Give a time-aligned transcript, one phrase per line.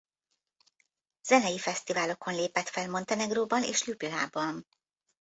[1.23, 4.67] Zenei fesztiválokon lépett fel Montenegróban és Ljubljanában.